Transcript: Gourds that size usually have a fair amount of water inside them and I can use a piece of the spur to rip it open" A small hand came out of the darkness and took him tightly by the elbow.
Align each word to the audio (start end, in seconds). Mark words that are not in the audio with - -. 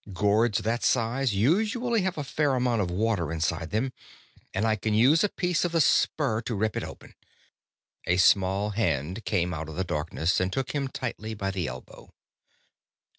Gourds 0.13 0.57
that 0.57 0.83
size 0.83 1.35
usually 1.35 2.01
have 2.01 2.17
a 2.17 2.23
fair 2.23 2.55
amount 2.55 2.81
of 2.81 2.89
water 2.89 3.31
inside 3.31 3.69
them 3.69 3.93
and 4.51 4.65
I 4.65 4.75
can 4.75 4.95
use 4.95 5.23
a 5.23 5.29
piece 5.29 5.63
of 5.63 5.73
the 5.73 5.79
spur 5.79 6.41
to 6.41 6.55
rip 6.55 6.75
it 6.75 6.83
open" 6.83 7.13
A 8.07 8.17
small 8.17 8.71
hand 8.71 9.23
came 9.25 9.53
out 9.53 9.69
of 9.69 9.75
the 9.75 9.83
darkness 9.83 10.39
and 10.39 10.51
took 10.51 10.71
him 10.71 10.87
tightly 10.87 11.35
by 11.35 11.51
the 11.51 11.67
elbow. 11.67 12.09